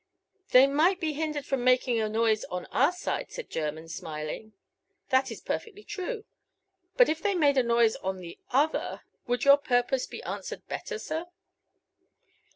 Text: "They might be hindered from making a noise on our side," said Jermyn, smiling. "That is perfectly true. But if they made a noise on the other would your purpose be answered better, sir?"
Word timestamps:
"They 0.49 0.65
might 0.65 0.99
be 0.99 1.13
hindered 1.13 1.45
from 1.45 1.63
making 1.63 1.99
a 2.01 2.09
noise 2.09 2.43
on 2.45 2.65
our 2.71 2.91
side," 2.91 3.31
said 3.31 3.51
Jermyn, 3.51 3.87
smiling. 3.87 4.53
"That 5.09 5.29
is 5.29 5.41
perfectly 5.41 5.83
true. 5.83 6.25
But 6.97 7.07
if 7.07 7.21
they 7.21 7.35
made 7.35 7.59
a 7.59 7.61
noise 7.61 7.95
on 7.97 8.17
the 8.17 8.39
other 8.49 9.03
would 9.27 9.45
your 9.45 9.57
purpose 9.57 10.07
be 10.07 10.23
answered 10.23 10.67
better, 10.67 10.97
sir?" 10.97 11.27